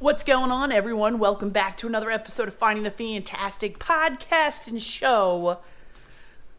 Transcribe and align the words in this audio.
What's 0.00 0.24
going 0.24 0.50
on, 0.50 0.72
everyone? 0.72 1.20
Welcome 1.20 1.50
back 1.50 1.78
to 1.78 1.86
another 1.86 2.10
episode 2.10 2.48
of 2.48 2.54
Finding 2.54 2.82
the 2.82 2.90
Fantastic 2.90 3.78
podcast 3.78 4.66
and 4.66 4.82
show 4.82 5.58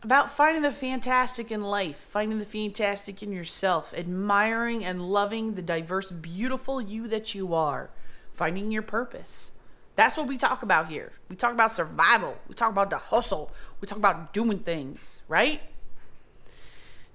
about 0.02 0.32
finding 0.32 0.62
the 0.62 0.72
fantastic 0.72 1.52
in 1.52 1.62
life, 1.62 1.98
finding 1.98 2.40
the 2.40 2.46
fantastic 2.46 3.22
in 3.22 3.34
yourself, 3.34 3.94
admiring 3.94 4.86
and 4.86 5.12
loving 5.12 5.56
the 5.56 5.62
diverse, 5.62 6.12
beautiful 6.12 6.80
you 6.80 7.10
that 7.10 7.36
you 7.36 7.54
are, 7.54 7.90
finding 8.34 8.72
your 8.72 8.82
purpose. 8.82 9.52
That's 9.98 10.16
what 10.16 10.28
we 10.28 10.38
talk 10.38 10.64
about 10.64 10.88
here. 10.88 11.12
We 11.30 11.36
talk 11.36 11.52
about 11.52 11.74
survival, 11.74 12.38
we 12.48 12.56
talk 12.56 12.72
about 12.72 12.90
the 12.90 12.98
hustle, 12.98 13.52
we 13.82 13.88
talk 13.88 13.98
about 13.98 14.34
doing 14.34 14.60
things, 14.60 15.24
right? 15.28 15.60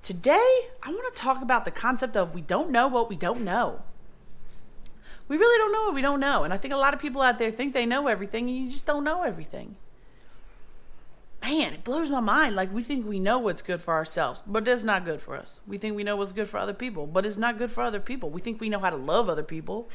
Today, 0.02 0.68
I 0.82 0.90
want 0.90 1.16
to 1.16 1.20
talk 1.20 1.40
about 1.40 1.64
the 1.64 1.70
concept 1.70 2.14
of 2.14 2.34
we 2.34 2.42
don't 2.42 2.70
know 2.70 2.88
what 2.88 3.08
we 3.08 3.16
don't 3.16 3.40
know 3.40 3.84
we 5.30 5.36
really 5.36 5.58
don't 5.58 5.72
know 5.72 5.84
what 5.84 5.94
we 5.94 6.02
don't 6.02 6.18
know. 6.18 6.42
And 6.42 6.52
I 6.52 6.56
think 6.56 6.74
a 6.74 6.76
lot 6.76 6.92
of 6.92 6.98
people 6.98 7.22
out 7.22 7.38
there 7.38 7.52
think 7.52 7.72
they 7.72 7.86
know 7.86 8.08
everything 8.08 8.48
and 8.48 8.58
you 8.58 8.68
just 8.68 8.84
don't 8.84 9.04
know 9.04 9.22
everything. 9.22 9.76
Man, 11.40 11.72
it 11.72 11.84
blows 11.84 12.10
my 12.10 12.18
mind. 12.18 12.56
Like 12.56 12.74
we 12.74 12.82
think 12.82 13.06
we 13.06 13.20
know 13.20 13.38
what's 13.38 13.62
good 13.62 13.80
for 13.80 13.94
ourselves, 13.94 14.42
but 14.44 14.66
it's 14.66 14.82
not 14.82 15.04
good 15.04 15.22
for 15.22 15.36
us. 15.36 15.60
We 15.68 15.78
think 15.78 15.94
we 15.94 16.02
know 16.02 16.16
what's 16.16 16.32
good 16.32 16.48
for 16.48 16.58
other 16.58 16.74
people, 16.74 17.06
but 17.06 17.24
it's 17.24 17.36
not 17.36 17.58
good 17.58 17.70
for 17.70 17.82
other 17.82 18.00
people. 18.00 18.28
We 18.28 18.40
think 18.40 18.60
we 18.60 18.68
know 18.68 18.80
how 18.80 18.90
to 18.90 18.96
love 18.96 19.28
other 19.28 19.44
people, 19.44 19.88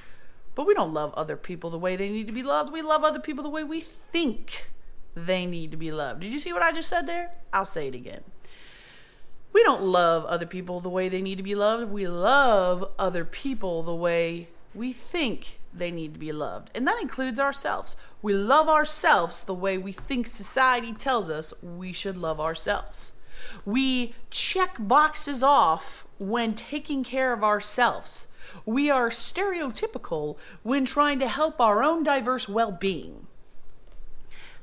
but 0.56 0.66
we 0.66 0.74
don't 0.74 0.94
love 0.94 1.14
other 1.16 1.36
people 1.36 1.70
the 1.70 1.78
way 1.78 1.98
they 1.98 2.08
need 2.08 2.28
to 2.28 2.34
be 2.34 2.42
loved. 2.42 2.72
We 2.72 2.82
love 2.82 3.04
other 3.04 3.20
people 3.20 3.44
the 3.44 3.50
way 3.50 3.66
we 3.66 3.82
think 3.82 4.72
they 5.16 5.46
need 5.46 5.70
to 5.72 5.78
be 5.78 5.92
loved. 5.92 6.22
Did 6.22 6.32
you 6.32 6.40
see 6.40 6.54
what 6.54 6.62
I 6.62 6.72
just 6.72 6.88
said 6.88 7.08
there? 7.08 7.32
I'll 7.52 7.66
say 7.66 7.90
it 7.90 7.96
again. 7.96 8.24
We 9.52 9.64
don't 9.64 9.84
love 9.84 10.24
other 10.28 10.46
people 10.46 10.80
the 10.80 10.90
way 10.90 11.10
they 11.10 11.22
need 11.22 11.36
to 11.38 11.44
be 11.44 11.56
loved. 11.56 11.92
We 11.92 12.08
love 12.08 12.90
other 12.98 13.26
people 13.26 13.84
the 13.84 13.96
way 13.96 14.48
we 14.76 14.94
think 14.94 15.60
they 15.74 15.92
need 15.92 16.14
to 16.14 16.20
be 16.20 16.32
loved. 16.32 16.70
And 16.74 16.88
that 16.88 17.02
includes 17.02 17.40
ourselves. 17.40 17.96
We 18.22 18.34
love 18.34 18.70
ourselves 18.70 19.44
the 19.44 19.54
way 19.54 19.78
we 19.78 19.92
think 19.92 20.28
society 20.28 20.94
tells 20.94 21.30
us 21.30 21.54
we 21.62 21.94
should 21.94 22.18
love 22.18 22.40
ourselves. 22.40 23.14
We 23.66 24.16
check 24.30 24.78
boxes 24.80 25.44
off 25.44 26.08
when 26.18 26.56
taking 26.56 27.04
care 27.04 27.34
of 27.34 27.44
ourselves. 27.44 28.28
We 28.66 28.90
are 28.90 29.10
stereotypical 29.10 30.38
when 30.64 30.86
trying 30.86 31.20
to 31.20 31.28
help 31.28 31.60
our 31.60 31.84
own 31.84 32.04
diverse 32.04 32.48
well 32.48 32.72
being. 32.72 33.28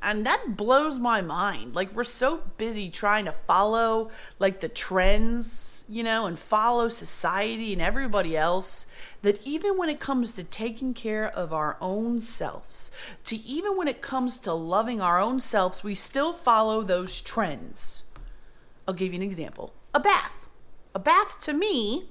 And 0.01 0.27
that 0.27 0.57
blows 0.57 0.99
my 0.99 1.21
mind. 1.21 1.77
Like, 1.77 1.95
we're 1.95 2.03
so 2.03 2.43
busy 2.57 2.91
trying 2.91 3.25
to 3.27 3.35
follow, 3.47 4.11
like, 4.41 4.61
the 4.61 4.69
trends, 4.69 5.72
you 5.93 6.03
know, 6.03 6.25
and 6.25 6.39
follow 6.39 6.89
society 6.89 7.71
and 7.75 7.83
everybody 7.83 8.35
else 8.35 8.87
that 9.21 9.39
even 9.47 9.77
when 9.77 9.91
it 9.91 10.01
comes 10.01 10.33
to 10.33 10.43
taking 10.43 10.95
care 10.95 11.29
of 11.29 11.53
our 11.53 11.77
own 11.83 12.19
selves, 12.19 12.91
to 13.25 13.37
even 13.37 13.77
when 13.77 13.87
it 13.87 14.01
comes 14.01 14.39
to 14.39 14.55
loving 14.55 15.03
our 15.03 15.21
own 15.21 15.39
selves, 15.39 15.85
we 15.85 15.95
still 15.95 16.33
follow 16.33 16.83
those 16.83 17.21
trends. 17.21 18.05
I'll 18.89 18.95
give 18.95 19.13
you 19.13 19.19
an 19.19 19.23
example 19.23 19.75
a 19.93 20.01
bath. 20.01 20.49
A 20.95 20.99
bath 20.99 21.39
to 21.43 21.53
me 21.53 22.05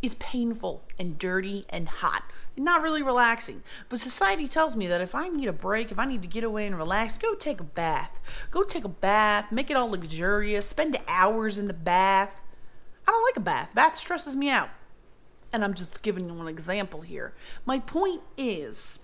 is 0.00 0.14
painful 0.14 0.84
and 0.96 1.18
dirty 1.18 1.64
and 1.68 1.88
hot. 1.88 2.22
Not 2.56 2.82
really 2.82 3.02
relaxing. 3.02 3.64
But 3.88 3.98
society 3.98 4.46
tells 4.46 4.76
me 4.76 4.86
that 4.86 5.00
if 5.00 5.12
I 5.12 5.26
need 5.26 5.48
a 5.48 5.52
break, 5.52 5.90
if 5.90 5.98
I 5.98 6.04
need 6.04 6.22
to 6.22 6.28
get 6.28 6.44
away 6.44 6.68
and 6.68 6.78
relax, 6.78 7.18
go 7.18 7.34
take 7.34 7.58
a 7.58 7.64
bath. 7.64 8.20
Go 8.52 8.62
take 8.62 8.84
a 8.84 8.88
bath, 8.88 9.50
make 9.50 9.72
it 9.72 9.76
all 9.76 9.90
luxurious, 9.90 10.68
spend 10.68 10.96
hours 11.08 11.58
in 11.58 11.66
the 11.66 11.72
bath. 11.72 12.42
I 13.06 13.10
don't 13.10 13.22
like 13.22 13.36
a 13.36 13.40
bath. 13.40 13.74
Bath 13.74 13.96
stresses 13.96 14.36
me 14.36 14.50
out 14.50 14.70
and 15.52 15.64
I'm 15.64 15.74
just 15.74 16.02
giving 16.02 16.28
you 16.28 16.40
an 16.40 16.48
example 16.48 17.02
here. 17.02 17.32
My 17.64 17.78
point 17.78 18.22
is, 18.36 18.98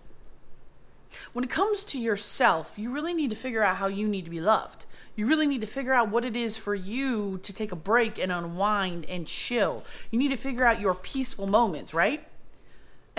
when 1.32 1.44
it 1.44 1.50
comes 1.50 1.84
to 1.84 1.98
yourself, 1.98 2.74
you 2.76 2.92
really 2.92 3.14
need 3.14 3.30
to 3.30 3.36
figure 3.36 3.62
out 3.62 3.76
how 3.76 3.86
you 3.86 4.08
need 4.08 4.24
to 4.24 4.30
be 4.30 4.40
loved. 4.40 4.84
You 5.14 5.26
really 5.26 5.46
need 5.46 5.60
to 5.60 5.66
figure 5.66 5.92
out 5.92 6.08
what 6.08 6.24
it 6.24 6.36
is 6.36 6.56
for 6.56 6.74
you 6.74 7.38
to 7.42 7.52
take 7.52 7.72
a 7.72 7.76
break 7.76 8.18
and 8.18 8.32
unwind 8.32 9.04
and 9.06 9.26
chill. 9.26 9.84
You 10.10 10.18
need 10.18 10.30
to 10.30 10.36
figure 10.36 10.64
out 10.64 10.80
your 10.80 10.94
peaceful 10.94 11.46
moments, 11.46 11.94
right? 11.94 12.26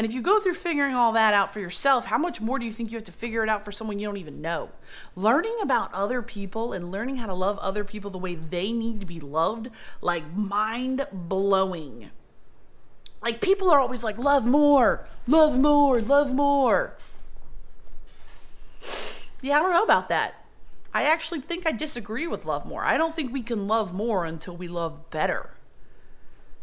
And 0.01 0.09
if 0.09 0.15
you 0.15 0.23
go 0.23 0.39
through 0.39 0.55
figuring 0.55 0.95
all 0.95 1.11
that 1.11 1.35
out 1.35 1.53
for 1.53 1.59
yourself, 1.59 2.05
how 2.05 2.17
much 2.17 2.41
more 2.41 2.57
do 2.57 2.65
you 2.65 2.71
think 2.71 2.89
you 2.89 2.97
have 2.97 3.05
to 3.05 3.11
figure 3.11 3.43
it 3.43 3.49
out 3.49 3.63
for 3.63 3.71
someone 3.71 3.99
you 3.99 4.07
don't 4.07 4.17
even 4.17 4.41
know? 4.41 4.71
Learning 5.15 5.55
about 5.61 5.93
other 5.93 6.23
people 6.23 6.73
and 6.73 6.89
learning 6.91 7.17
how 7.17 7.27
to 7.27 7.35
love 7.35 7.59
other 7.59 7.83
people 7.83 8.09
the 8.09 8.17
way 8.17 8.33
they 8.33 8.71
need 8.71 8.99
to 8.99 9.05
be 9.05 9.19
loved, 9.19 9.69
like 10.01 10.33
mind 10.33 11.05
blowing. 11.11 12.09
Like 13.21 13.41
people 13.41 13.69
are 13.69 13.79
always 13.79 14.03
like, 14.03 14.17
love 14.17 14.43
more, 14.43 15.07
love 15.27 15.59
more, 15.59 16.01
love 16.01 16.33
more. 16.33 16.95
Yeah, 19.39 19.59
I 19.59 19.61
don't 19.61 19.69
know 19.69 19.83
about 19.83 20.09
that. 20.09 20.33
I 20.95 21.03
actually 21.03 21.41
think 21.41 21.67
I 21.67 21.73
disagree 21.73 22.25
with 22.25 22.43
love 22.43 22.65
more. 22.65 22.83
I 22.83 22.97
don't 22.97 23.15
think 23.15 23.31
we 23.31 23.43
can 23.43 23.67
love 23.67 23.93
more 23.93 24.25
until 24.25 24.57
we 24.57 24.67
love 24.67 25.11
better. 25.11 25.51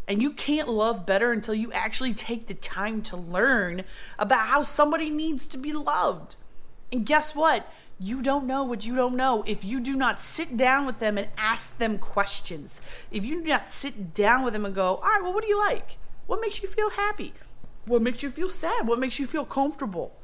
And 0.09 0.23
you 0.23 0.31
can't 0.31 0.71
love 0.71 1.05
better 1.05 1.33
until 1.33 1.55
you 1.55 1.71
actually 1.73 2.15
take 2.15 2.47
the 2.47 2.55
time 2.55 3.03
to 3.03 3.17
learn 3.17 3.85
about 4.19 4.47
how 4.47 4.63
somebody 4.63 5.11
needs 5.11 5.47
to 5.49 5.59
be 5.59 5.75
loved. 5.75 6.35
And 6.91 7.05
guess 7.05 7.35
what? 7.35 7.71
You 8.01 8.23
don't 8.23 8.47
know 8.47 8.65
what 8.65 8.87
you 8.87 8.97
don't 8.97 9.17
know 9.17 9.45
if 9.47 9.65
you 9.65 9.81
do 9.81 9.95
not 9.95 10.19
sit 10.19 10.57
down 10.57 10.87
with 10.87 10.99
them 10.99 11.19
and 11.19 11.29
ask 11.37 11.77
them 11.77 11.99
questions. 11.99 12.81
If 13.11 13.25
you 13.25 13.43
do 13.43 13.49
not 13.49 13.69
sit 13.69 14.15
down 14.15 14.45
with 14.45 14.55
them 14.55 14.65
and 14.65 14.75
go, 14.75 14.97
all 14.97 15.03
right, 15.03 15.23
well, 15.23 15.35
what 15.35 15.43
do 15.43 15.51
you 15.51 15.59
like? 15.59 15.99
What 16.27 16.41
makes 16.41 16.63
you 16.63 16.69
feel 16.69 16.91
happy? 16.91 17.35
What 17.85 18.01
makes 18.01 18.23
you 18.23 18.31
feel 18.31 18.49
sad? 18.49 18.87
What 18.87 18.99
makes 18.99 19.19
you 19.19 19.27
feel 19.27 19.45
comfortable? 19.45 20.15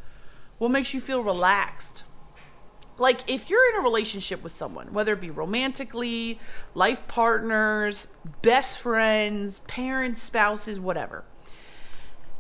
What 0.57 0.71
makes 0.71 0.95
you 0.95 1.01
feel 1.01 1.23
relaxed? 1.23 2.05
Like, 2.97 3.29
if 3.29 3.51
you're 3.51 3.69
in 3.71 3.81
a 3.81 3.83
relationship 3.83 4.43
with 4.43 4.53
someone, 4.53 4.93
whether 4.93 5.15
it 5.15 5.21
be 5.21 5.31
romantically, 5.31 6.39
life 6.75 7.07
partners, 7.09 8.07
best 8.41 8.79
friends, 8.79 9.59
parents, 9.61 10.23
spouses, 10.23 10.79
whatever, 10.79 11.25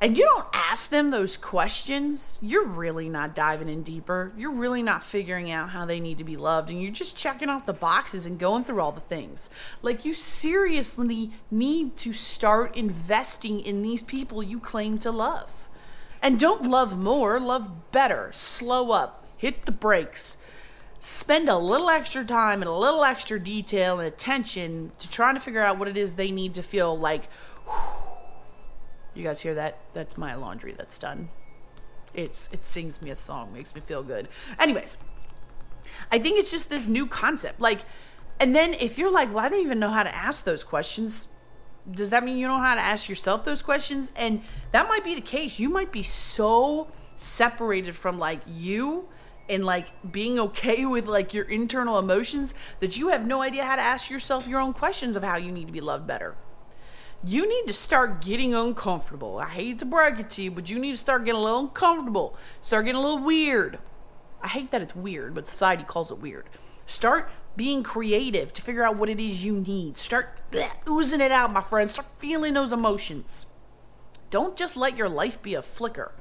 and 0.00 0.18
you 0.18 0.24
don't 0.24 0.46
ask 0.52 0.90
them 0.90 1.10
those 1.10 1.36
questions, 1.36 2.38
you're 2.42 2.66
really 2.66 3.08
not 3.08 3.34
diving 3.34 3.70
in 3.70 3.82
deeper. 3.82 4.32
You're 4.36 4.50
really 4.50 4.82
not 4.82 5.02
figuring 5.02 5.50
out 5.50 5.70
how 5.70 5.86
they 5.86 5.98
need 5.98 6.18
to 6.18 6.24
be 6.24 6.36
loved. 6.36 6.68
And 6.68 6.82
you're 6.82 6.92
just 6.92 7.16
checking 7.16 7.48
off 7.48 7.64
the 7.64 7.72
boxes 7.72 8.26
and 8.26 8.38
going 8.38 8.64
through 8.64 8.80
all 8.80 8.92
the 8.92 9.00
things. 9.00 9.48
Like, 9.80 10.04
you 10.04 10.12
seriously 10.12 11.30
need 11.50 11.96
to 11.98 12.12
start 12.12 12.76
investing 12.76 13.60
in 13.60 13.80
these 13.80 14.02
people 14.02 14.42
you 14.42 14.60
claim 14.60 14.98
to 14.98 15.10
love. 15.10 15.68
And 16.20 16.38
don't 16.38 16.64
love 16.64 16.98
more, 16.98 17.40
love 17.40 17.90
better. 17.90 18.28
Slow 18.32 18.90
up, 18.90 19.26
hit 19.38 19.64
the 19.64 19.72
brakes. 19.72 20.36
Spend 20.98 21.48
a 21.48 21.58
little 21.58 21.90
extra 21.90 22.24
time 22.24 22.62
and 22.62 22.68
a 22.68 22.74
little 22.74 23.04
extra 23.04 23.38
detail 23.38 23.98
and 23.98 24.06
attention 24.08 24.92
to 24.98 25.10
trying 25.10 25.34
to 25.34 25.40
figure 25.40 25.62
out 25.62 25.78
what 25.78 25.88
it 25.88 25.96
is 25.96 26.14
they 26.14 26.30
need 26.30 26.54
to 26.54 26.62
feel 26.62 26.96
like. 26.98 27.28
You 29.14 29.22
guys 29.22 29.42
hear 29.42 29.54
that? 29.54 29.78
That's 29.92 30.16
my 30.16 30.34
laundry 30.34 30.72
that's 30.72 30.98
done. 30.98 31.28
It's 32.14 32.48
it 32.52 32.64
sings 32.64 33.02
me 33.02 33.10
a 33.10 33.16
song, 33.16 33.52
makes 33.52 33.74
me 33.74 33.80
feel 33.80 34.02
good. 34.02 34.28
Anyways, 34.58 34.96
I 36.10 36.18
think 36.18 36.38
it's 36.38 36.50
just 36.50 36.70
this 36.70 36.88
new 36.88 37.06
concept. 37.06 37.60
Like 37.60 37.80
and 38.40 38.54
then 38.54 38.74
if 38.74 38.98
you're 38.98 39.10
like, 39.10 39.32
"Well, 39.32 39.44
I 39.44 39.48
don't 39.48 39.60
even 39.60 39.78
know 39.78 39.90
how 39.90 40.02
to 40.02 40.14
ask 40.14 40.44
those 40.44 40.64
questions." 40.64 41.28
Does 41.90 42.10
that 42.10 42.24
mean 42.24 42.38
you 42.38 42.46
don't 42.46 42.56
know 42.56 42.62
how 42.62 42.74
to 42.74 42.80
ask 42.80 43.08
yourself 43.08 43.44
those 43.44 43.62
questions? 43.62 44.10
And 44.16 44.42
that 44.72 44.88
might 44.88 45.04
be 45.04 45.14
the 45.14 45.20
case. 45.20 45.58
You 45.58 45.68
might 45.68 45.92
be 45.92 46.02
so 46.02 46.88
separated 47.14 47.94
from 47.94 48.18
like 48.18 48.40
you 48.46 49.08
and 49.48 49.64
like 49.64 50.10
being 50.10 50.38
okay 50.38 50.84
with 50.86 51.06
like 51.06 51.34
your 51.34 51.44
internal 51.44 51.98
emotions 51.98 52.54
that 52.80 52.96
you 52.96 53.08
have 53.08 53.26
no 53.26 53.42
idea 53.42 53.64
how 53.64 53.76
to 53.76 53.82
ask 53.82 54.10
yourself 54.10 54.48
your 54.48 54.60
own 54.60 54.72
questions 54.72 55.16
of 55.16 55.22
how 55.22 55.36
you 55.36 55.52
need 55.52 55.66
to 55.66 55.72
be 55.72 55.80
loved 55.80 56.06
better 56.06 56.36
you 57.26 57.48
need 57.48 57.66
to 57.66 57.72
start 57.72 58.20
getting 58.20 58.54
uncomfortable. 58.54 59.38
I 59.38 59.48
hate 59.48 59.78
to 59.78 59.86
break 59.86 60.18
it 60.18 60.30
to 60.30 60.42
you, 60.42 60.50
but 60.50 60.68
you 60.68 60.78
need 60.78 60.90
to 60.90 60.96
start 60.96 61.24
getting 61.24 61.40
a 61.40 61.42
little 61.42 61.60
uncomfortable. 61.60 62.36
Start 62.60 62.84
getting 62.84 62.98
a 62.98 63.02
little 63.02 63.24
weird. 63.24 63.78
I 64.42 64.48
hate 64.48 64.70
that 64.72 64.82
it's 64.82 64.94
weird, 64.94 65.34
but 65.34 65.48
society 65.48 65.84
calls 65.84 66.10
it 66.10 66.18
weird. 66.18 66.50
Start 66.86 67.30
being 67.56 67.82
creative 67.82 68.52
to 68.52 68.62
figure 68.62 68.84
out 68.84 68.96
what 68.96 69.08
it 69.08 69.18
is 69.18 69.42
you 69.42 69.54
need. 69.54 69.96
Start 69.96 70.42
bleh, 70.52 70.70
oozing 70.86 71.22
it 71.22 71.32
out, 71.32 71.52
my 71.52 71.62
friend. 71.62 71.90
Start 71.90 72.08
feeling 72.18 72.54
those 72.54 72.72
emotions. 72.72 73.46
Don't 74.28 74.56
just 74.56 74.76
let 74.76 74.96
your 74.96 75.08
life 75.08 75.40
be 75.40 75.54
a 75.54 75.62
flicker, 75.62 76.12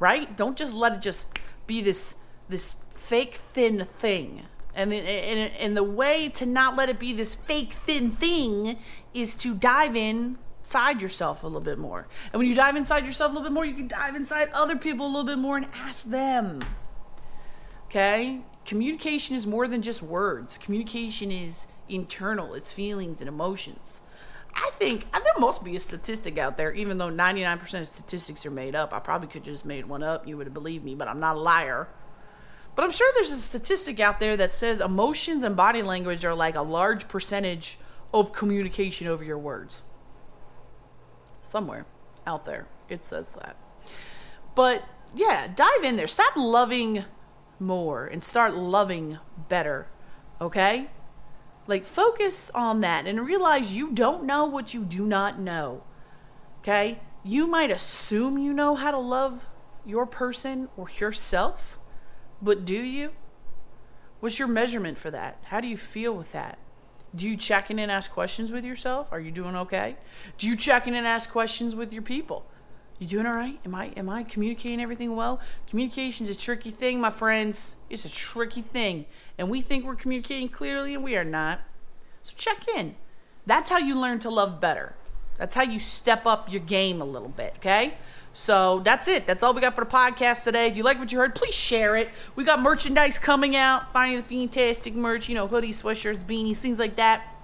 right? 0.00 0.36
Don't 0.36 0.56
just 0.56 0.74
let 0.74 0.92
it 0.92 1.02
just 1.02 1.26
be 1.68 1.80
this 1.80 2.16
this 2.48 2.76
fake 2.90 3.36
thin 3.52 3.84
thing. 3.84 4.42
And, 4.74 4.92
and, 4.92 5.52
and 5.58 5.76
the 5.76 5.82
way 5.82 6.28
to 6.30 6.46
not 6.46 6.76
let 6.76 6.88
it 6.88 6.98
be 6.98 7.12
this 7.12 7.34
fake 7.34 7.72
thin 7.72 8.10
thing 8.10 8.78
is 9.12 9.34
to 9.36 9.54
dive 9.54 9.96
in 9.96 10.38
inside 10.68 11.00
yourself 11.00 11.42
a 11.42 11.46
little 11.46 11.62
bit 11.62 11.78
more. 11.78 12.06
And 12.30 12.38
when 12.38 12.46
you 12.46 12.54
dive 12.54 12.76
inside 12.76 13.06
yourself 13.06 13.32
a 13.32 13.34
little 13.34 13.48
bit 13.48 13.54
more, 13.54 13.64
you 13.64 13.72
can 13.72 13.88
dive 13.88 14.14
inside 14.14 14.50
other 14.52 14.76
people 14.76 15.06
a 15.06 15.08
little 15.08 15.24
bit 15.24 15.38
more 15.38 15.56
and 15.56 15.66
ask 15.74 16.04
them. 16.04 16.62
Okay? 17.86 18.42
Communication 18.66 19.34
is 19.34 19.46
more 19.46 19.66
than 19.66 19.80
just 19.80 20.02
words. 20.02 20.58
Communication 20.58 21.32
is 21.32 21.68
internal, 21.88 22.52
it's 22.52 22.70
feelings 22.70 23.22
and 23.22 23.28
emotions. 23.28 24.02
I 24.54 24.70
think 24.78 25.10
there 25.10 25.22
must 25.38 25.64
be 25.64 25.74
a 25.74 25.80
statistic 25.80 26.36
out 26.36 26.58
there, 26.58 26.72
even 26.74 26.98
though 26.98 27.10
99% 27.10 27.80
of 27.80 27.86
statistics 27.86 28.44
are 28.44 28.50
made 28.50 28.74
up. 28.74 28.92
I 28.92 28.98
probably 28.98 29.28
could 29.28 29.44
just 29.44 29.64
made 29.64 29.86
one 29.86 30.02
up. 30.02 30.28
You 30.28 30.36
would 30.36 30.46
have 30.46 30.54
believed 30.54 30.84
me, 30.84 30.94
but 30.94 31.08
I'm 31.08 31.20
not 31.20 31.36
a 31.36 31.40
liar. 31.40 31.88
But 32.78 32.84
I'm 32.84 32.92
sure 32.92 33.10
there's 33.12 33.32
a 33.32 33.40
statistic 33.40 33.98
out 33.98 34.20
there 34.20 34.36
that 34.36 34.52
says 34.52 34.80
emotions 34.80 35.42
and 35.42 35.56
body 35.56 35.82
language 35.82 36.24
are 36.24 36.32
like 36.32 36.54
a 36.54 36.62
large 36.62 37.08
percentage 37.08 37.76
of 38.14 38.32
communication 38.32 39.08
over 39.08 39.24
your 39.24 39.36
words. 39.36 39.82
Somewhere 41.42 41.86
out 42.24 42.46
there, 42.46 42.68
it 42.88 43.04
says 43.04 43.26
that. 43.36 43.56
But 44.54 44.84
yeah, 45.12 45.48
dive 45.48 45.82
in 45.82 45.96
there. 45.96 46.06
Stop 46.06 46.34
loving 46.36 47.04
more 47.58 48.06
and 48.06 48.22
start 48.22 48.54
loving 48.54 49.18
better. 49.48 49.88
Okay? 50.40 50.88
Like, 51.66 51.84
focus 51.84 52.48
on 52.54 52.80
that 52.82 53.08
and 53.08 53.26
realize 53.26 53.72
you 53.72 53.90
don't 53.90 54.22
know 54.22 54.44
what 54.44 54.72
you 54.72 54.84
do 54.84 55.04
not 55.04 55.40
know. 55.40 55.82
Okay? 56.60 57.00
You 57.24 57.48
might 57.48 57.72
assume 57.72 58.38
you 58.38 58.52
know 58.52 58.76
how 58.76 58.92
to 58.92 59.00
love 59.00 59.46
your 59.84 60.06
person 60.06 60.68
or 60.76 60.86
yourself, 60.88 61.77
but 62.40 62.64
do 62.64 62.74
you? 62.74 63.12
What's 64.20 64.38
your 64.38 64.48
measurement 64.48 64.98
for 64.98 65.10
that? 65.10 65.38
How 65.44 65.60
do 65.60 65.68
you 65.68 65.76
feel 65.76 66.14
with 66.14 66.32
that? 66.32 66.58
Do 67.14 67.28
you 67.28 67.36
check 67.36 67.70
in 67.70 67.78
and 67.78 67.90
ask 67.90 68.10
questions 68.10 68.50
with 68.50 68.64
yourself? 68.64 69.08
Are 69.12 69.20
you 69.20 69.30
doing 69.30 69.56
okay? 69.56 69.96
Do 70.36 70.46
you 70.46 70.56
check 70.56 70.86
in 70.86 70.94
and 70.94 71.06
ask 71.06 71.30
questions 71.30 71.74
with 71.74 71.92
your 71.92 72.02
people? 72.02 72.44
You 72.98 73.06
doing 73.06 73.26
all 73.26 73.34
right? 73.34 73.60
Am 73.64 73.74
I 73.74 73.86
am 73.96 74.08
I 74.08 74.24
communicating 74.24 74.80
everything 74.80 75.14
well? 75.14 75.40
Communication's 75.68 76.28
a 76.28 76.34
tricky 76.34 76.70
thing, 76.70 77.00
my 77.00 77.10
friends. 77.10 77.76
It's 77.88 78.04
a 78.04 78.10
tricky 78.10 78.62
thing. 78.62 79.06
And 79.38 79.48
we 79.48 79.60
think 79.60 79.84
we're 79.84 79.94
communicating 79.94 80.48
clearly 80.48 80.94
and 80.94 81.04
we 81.04 81.16
are 81.16 81.24
not. 81.24 81.60
So 82.24 82.34
check 82.36 82.66
in. 82.76 82.96
That's 83.46 83.70
how 83.70 83.78
you 83.78 83.94
learn 83.94 84.18
to 84.20 84.30
love 84.30 84.60
better. 84.60 84.94
That's 85.38 85.54
how 85.54 85.62
you 85.62 85.78
step 85.78 86.26
up 86.26 86.52
your 86.52 86.60
game 86.60 87.00
a 87.00 87.04
little 87.04 87.28
bit, 87.28 87.54
okay? 87.58 87.94
So 88.38 88.78
that's 88.84 89.08
it. 89.08 89.26
That's 89.26 89.42
all 89.42 89.52
we 89.52 89.60
got 89.60 89.74
for 89.74 89.84
the 89.84 89.90
podcast 89.90 90.44
today. 90.44 90.68
If 90.68 90.76
you 90.76 90.84
like 90.84 91.00
what 91.00 91.10
you 91.10 91.18
heard, 91.18 91.34
please 91.34 91.56
share 91.56 91.96
it. 91.96 92.08
We 92.36 92.44
got 92.44 92.62
merchandise 92.62 93.18
coming 93.18 93.56
out. 93.56 93.92
Finding 93.92 94.22
the 94.22 94.22
fantastic 94.22 94.94
merch, 94.94 95.28
you 95.28 95.34
know, 95.34 95.48
hoodies, 95.48 95.82
sweatshirts, 95.82 96.18
beanies, 96.18 96.58
things 96.58 96.78
like 96.78 96.94
that. 96.94 97.34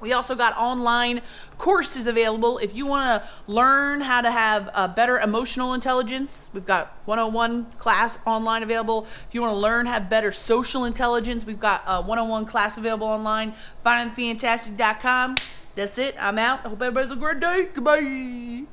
We 0.00 0.12
also 0.12 0.36
got 0.36 0.56
online 0.56 1.22
courses 1.58 2.06
available. 2.06 2.58
If 2.58 2.72
you 2.72 2.86
want 2.86 3.24
to 3.24 3.28
learn 3.52 4.02
how 4.02 4.20
to 4.20 4.30
have 4.30 4.70
a 4.74 4.86
better 4.86 5.18
emotional 5.18 5.74
intelligence, 5.74 6.50
we've 6.54 6.64
got 6.64 6.94
101 7.06 7.72
class 7.78 8.20
online 8.24 8.62
available. 8.62 9.08
If 9.28 9.34
you 9.34 9.42
want 9.42 9.54
to 9.54 9.58
learn 9.58 9.86
have 9.86 10.08
better 10.08 10.30
social 10.30 10.84
intelligence, 10.84 11.44
we've 11.44 11.60
got 11.60 11.82
a 11.84 12.00
101 12.00 12.46
class 12.46 12.78
available 12.78 13.08
online. 13.08 13.54
Findingthefantastic.com. 13.84 15.34
That's 15.74 15.98
it. 15.98 16.14
I'm 16.20 16.38
out. 16.38 16.64
I 16.64 16.68
hope 16.68 16.80
everybody's 16.80 17.10
a 17.10 17.16
great 17.16 17.40
day. 17.40 17.68
Goodbye. 17.74 18.66